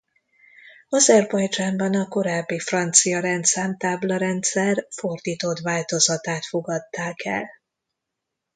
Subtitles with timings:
[0.89, 7.47] Azerbajdzsánban a korábbi francia rendszámtábla-rendszer fordított változatát fogadták el.